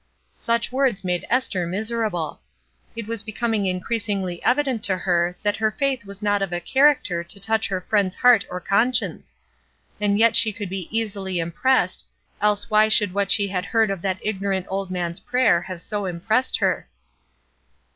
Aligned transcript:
Such 0.37 0.71
words 0.71 1.03
made 1.03 1.27
Esther 1.29 1.67
miserable. 1.67 2.41
It 2.95 3.05
was 3.05 3.21
becoming 3.21 3.67
increasingly 3.67 4.43
evident 4.43 4.83
to 4.85 4.97
her 4.97 5.37
that 5.43 5.57
her 5.57 5.67
MELINDY 5.79 5.97
191 5.97 5.99
faith 5.99 6.07
was 6.07 6.23
not 6.23 6.41
of 6.41 6.51
a 6.51 6.59
character 6.65 7.23
to 7.23 7.39
touch 7.39 7.67
her 7.67 7.79
friend's 7.79 8.15
heart 8.15 8.43
or 8.49 8.59
conscience. 8.59 9.35
And 9.99 10.17
yet 10.17 10.35
she 10.35 10.51
could 10.51 10.69
be 10.69 10.87
easily 10.89 11.37
impressed, 11.37 12.03
else 12.41 12.67
why 12.71 12.87
should 12.87 13.13
what 13.13 13.29
she 13.29 13.49
had 13.49 13.65
heard 13.65 13.91
of 13.91 14.01
that 14.01 14.17
ignorant 14.23 14.65
old 14.69 14.89
man's 14.89 15.19
prayer 15.19 15.61
have 15.61 15.83
so 15.83 16.07
impressed 16.07 16.57
her. 16.57 16.87